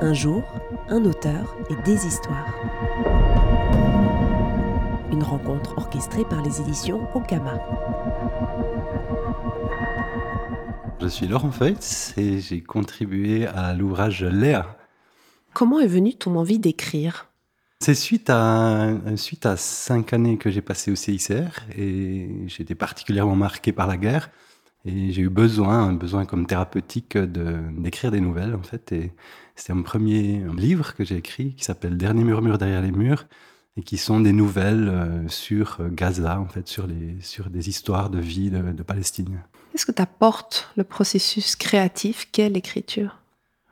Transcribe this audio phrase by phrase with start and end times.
[0.00, 0.42] Un jour,
[0.88, 2.54] un auteur et des histoires.
[5.10, 7.60] Une rencontre orchestrée par les éditions Okama.
[11.00, 14.76] Je suis Laurent Feutz et j'ai contribué à l'ouvrage Léa.
[15.52, 17.28] Comment est venue ton envie d'écrire?
[17.80, 22.74] C'est suite à, suite à cinq années que j'ai passées au CICR et j'ai été
[22.74, 24.30] particulièrement marqué par la guerre.
[24.86, 28.92] Et j'ai eu besoin, un besoin comme thérapeutique de, d'écrire des nouvelles, en fait.
[28.92, 29.12] Et
[29.56, 33.26] c'était un premier livre que j'ai écrit qui s'appelle Dernier murmure derrière les murs
[33.76, 38.10] et qui sont des nouvelles euh, sur Gaza, en fait, sur, les, sur des histoires
[38.10, 39.40] de vie de, de Palestine.
[39.72, 43.18] Qu'est-ce que t'apporte le processus créatif qu'est l'écriture?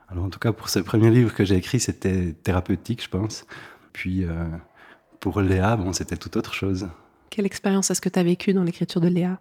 [0.09, 3.45] Alors, en tout cas, pour ce premier livre que j'ai écrit, c'était thérapeutique, je pense.
[3.93, 4.45] Puis, euh,
[5.21, 6.89] pour Léa, bon, c'était tout autre chose.
[7.29, 9.39] Quelle expérience est-ce que tu as vécue dans l'écriture de Léa?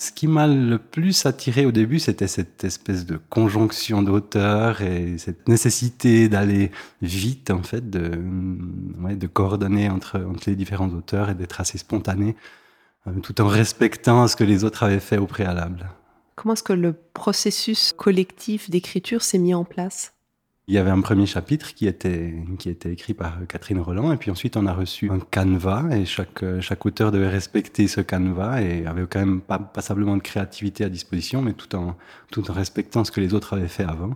[0.00, 5.18] Ce qui m'a le plus attiré au début, c'était cette espèce de conjonction d'auteurs et
[5.18, 6.70] cette nécessité d'aller
[7.02, 8.16] vite, en fait, de,
[9.00, 12.36] ouais, de coordonner entre, entre les différents auteurs et d'être assez spontané,
[13.08, 15.90] euh, tout en respectant ce que les autres avaient fait au préalable.
[16.36, 20.12] Comment est-ce que le processus collectif d'écriture s'est mis en place?
[20.70, 24.18] Il y avait un premier chapitre qui était, qui était écrit par Catherine Roland, et
[24.18, 28.60] puis ensuite on a reçu un canevas, et chaque, chaque auteur devait respecter ce canevas,
[28.60, 31.96] et avait quand même pas passablement de créativité à disposition, mais tout en,
[32.30, 34.14] tout en respectant ce que les autres avaient fait avant.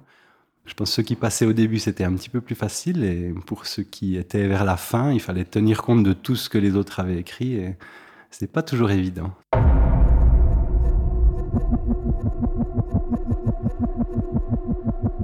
[0.66, 3.34] Je pense que ceux qui passaient au début, c'était un petit peu plus facile, et
[3.46, 6.58] pour ceux qui étaient vers la fin, il fallait tenir compte de tout ce que
[6.58, 7.76] les autres avaient écrit, et
[8.30, 9.32] c'était pas toujours évident.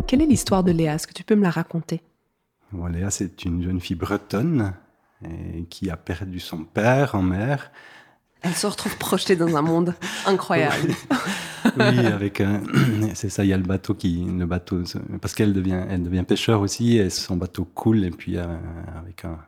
[0.09, 0.95] Quelle est l'histoire de Léa?
[0.95, 2.01] Est-ce que tu peux me la raconter?
[2.73, 4.73] Bon, Léa, c'est une jeune fille bretonne
[5.23, 7.70] et qui a perdu son père en mer.
[8.41, 9.95] Elle se retrouve projetée dans un monde
[10.27, 10.95] incroyable.
[11.78, 12.62] oui, avec un...
[13.15, 14.83] c'est ça, il y a le bateau qui, le bateau,
[15.20, 18.47] parce qu'elle devient, elle devient pêcheur aussi, et son bateau coule, et puis euh,
[18.97, 19.39] avec un,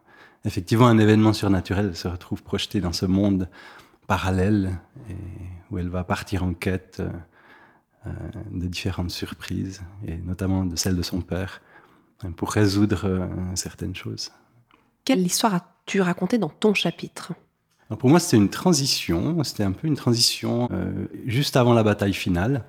[0.44, 3.48] effectivement un événement surnaturel, elle se retrouve projetée dans ce monde
[4.06, 5.14] parallèle, et
[5.70, 7.08] où elle va partir en quête euh,
[8.06, 11.60] de différentes surprises, et notamment de celle de son père,
[12.36, 14.30] pour résoudre euh, certaines choses.
[15.04, 17.32] Quelle histoire as-tu raconté dans ton chapitre?
[17.88, 21.82] Alors Pour moi, c'était une transition, c'était un peu une transition euh, juste avant la
[21.82, 22.64] bataille finale,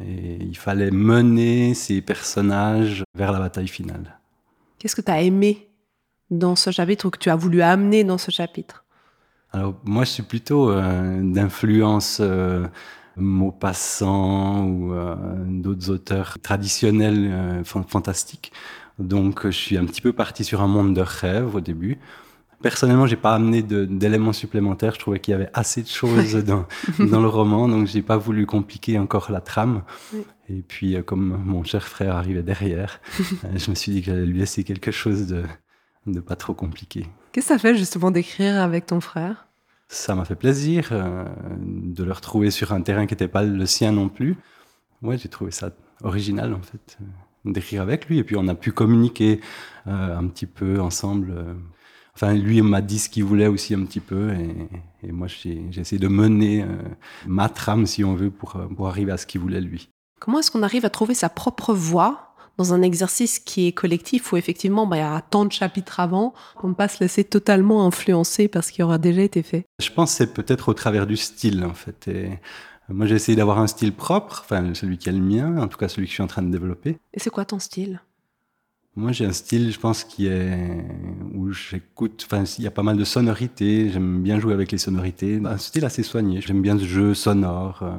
[0.00, 4.18] et il fallait mener ces personnages vers la bataille finale.
[4.78, 5.68] Qu'est-ce que tu as aimé
[6.30, 8.84] dans ce chapitre ou que tu as voulu amener dans ce chapitre?
[9.52, 12.66] Alors moi, je suis plutôt euh, d'influence euh,
[13.16, 15.14] Maupassant ou euh,
[15.46, 18.52] d'autres auteurs traditionnels euh, fantastiques.
[18.98, 21.98] Donc je suis un petit peu parti sur un monde de rêve au début.
[22.62, 24.94] Personnellement, j'ai pas amené d'éléments supplémentaires.
[24.94, 26.66] Je trouvais qu'il y avait assez de choses dans,
[26.98, 29.82] dans le roman, donc j'ai pas voulu compliquer encore la trame.
[30.14, 30.22] Oui.
[30.48, 33.00] Et puis, euh, comme mon cher frère arrivait derrière,
[33.54, 35.42] je me suis dit que j'allais lui laisser quelque chose de,
[36.06, 37.06] de pas trop compliqué.
[37.32, 39.45] Qu'est-ce que ça fait justement d'écrire avec ton frère?
[39.88, 43.66] Ça m'a fait plaisir euh, de le retrouver sur un terrain qui n'était pas le
[43.66, 44.36] sien non plus.
[45.02, 45.70] Ouais, j'ai trouvé ça
[46.02, 48.18] original en fait, euh, d'écrire avec lui.
[48.18, 49.40] Et puis on a pu communiquer
[49.86, 51.34] euh, un petit peu ensemble.
[52.14, 55.98] Enfin, lui m'a dit ce qu'il voulait aussi un petit peu, et, moi j'ai essayé
[55.98, 56.64] de mener
[57.26, 59.90] ma trame, si on veut, pour, pour arriver à ce qu'il voulait lui.
[60.18, 62.25] Comment est-ce qu'on arrive à trouver sa propre voix
[62.58, 66.00] dans un exercice qui est collectif où effectivement bah, il y a tant de chapitres
[66.00, 69.64] avant pour ne pas se laisser totalement influencer par ce qui aura déjà été fait
[69.80, 72.08] Je pense que c'est peut-être au travers du style, en fait.
[72.08, 72.34] Et euh,
[72.88, 75.78] moi, j'ai essayé d'avoir un style propre, enfin, celui qui est le mien, en tout
[75.78, 76.98] cas celui que je suis en train de développer.
[77.14, 78.00] Et c'est quoi ton style?
[78.98, 80.82] Moi, j'ai un style, je pense, qui est
[81.34, 82.26] où j'écoute.
[82.26, 83.90] Enfin, il y a pas mal de sonorités.
[83.90, 85.38] J'aime bien jouer avec les sonorités.
[85.44, 86.40] Un style assez soigné.
[86.40, 87.80] J'aime bien ce jeu sonore.
[87.82, 87.94] euh,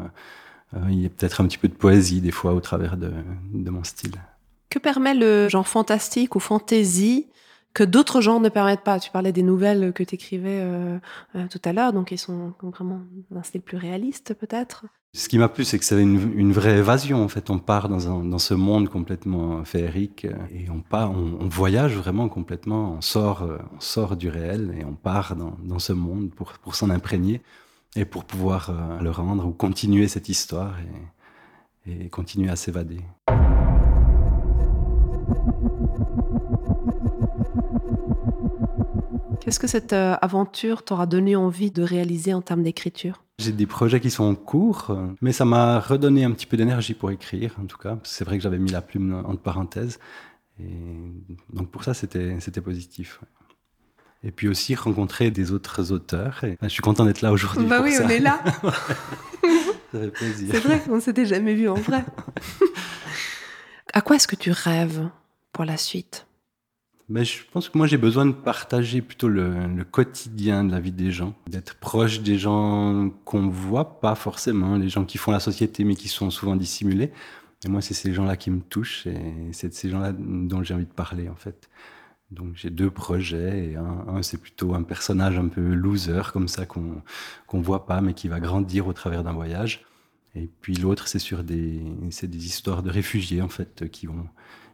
[0.73, 3.11] euh, il y a peut-être un petit peu de poésie des fois au travers de,
[3.53, 4.15] de mon style.
[4.69, 7.27] Que permet le genre fantastique ou fantasy
[7.73, 8.99] que d'autres genres ne permettent pas?
[8.99, 10.97] Tu parlais des nouvelles que tu écrivais euh,
[11.35, 14.85] euh, tout à l'heure, donc ils sont vraiment d'un style plus réaliste peut-être?
[15.13, 17.23] Ce qui m'a plu, c'est que c'est une, vraie évasion.
[17.23, 21.95] En fait, on part dans, ce monde complètement féerique euh, et on part, on, voyage
[21.95, 22.95] vraiment complètement.
[22.97, 27.41] On sort, on sort du réel et on part dans, ce monde pour, s'en imprégner
[27.95, 30.75] et pour pouvoir le rendre ou continuer cette histoire
[31.85, 32.99] et continuer à s'évader.
[39.47, 43.23] Qu'est-ce que cette euh, aventure t'aura donné envie de réaliser en termes d'écriture?
[43.39, 46.57] J'ai des projets qui sont en cours, euh, mais ça m'a redonné un petit peu
[46.57, 47.97] d'énergie pour écrire, en tout cas.
[48.03, 49.99] C'est vrai que j'avais mis la plume entre parenthèses.
[50.59, 50.67] Et
[51.53, 53.21] donc pour ça, c'était positif.
[53.21, 53.27] ouais.
[54.25, 56.43] Et puis aussi rencontrer des autres auteurs.
[56.43, 57.67] Et, ben, je suis content d'être là aujourd'hui.
[57.67, 58.03] Bah oui, ça.
[58.03, 58.41] on est là.
[59.93, 60.49] Ça fait plaisir.
[60.51, 62.03] C'est vrai, on s'était jamais vu en vrai.
[63.93, 65.07] À quoi est-ce que tu rêves
[65.53, 66.26] pour la suite?
[67.09, 70.91] Ben, je pense que moi j'ai besoin de partager plutôt le, quotidien de la vie
[70.91, 75.31] des gens, d'être proche des gens qu'on ne voit pas forcément, les gens qui font
[75.31, 77.13] la société mais qui sont souvent dissimulés.
[77.65, 79.19] Et moi c'est ces gens-là qui me touchent et
[79.53, 81.69] c'est de ces gens-là dont j'ai envie de parler en fait.
[82.31, 86.65] Donc j'ai deux projets et un, c'est plutôt un personnage un peu loser comme ça
[86.65, 87.01] qu'on
[87.47, 89.85] qu'on voit pas mais qui va grandir au travers d'un voyage.
[90.35, 91.81] Et puis l'autre c'est sur des
[92.23, 94.27] des histoires de réfugiés en fait qui vont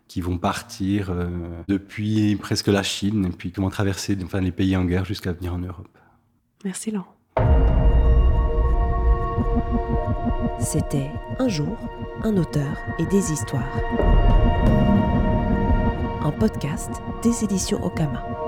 [0.07, 1.27] qui vont partir euh,
[1.67, 5.53] depuis presque la Chine et puis comment traverser enfin, les pays en guerre jusqu'à venir
[5.53, 5.97] en Europe.
[6.63, 7.15] Merci Laurent.
[10.59, 11.09] C'était
[11.39, 11.77] Un jour,
[12.23, 13.77] un auteur et des histoires.
[16.23, 16.91] Un podcast
[17.21, 18.42] des éditions Okama.